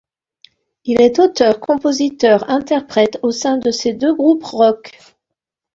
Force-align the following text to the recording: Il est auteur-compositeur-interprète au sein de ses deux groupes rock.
Il 0.83 0.99
est 0.99 1.19
auteur-compositeur-interprète 1.19 3.19
au 3.21 3.29
sein 3.29 3.59
de 3.59 3.69
ses 3.69 3.93
deux 3.93 4.15
groupes 4.15 4.45
rock. 4.45 4.97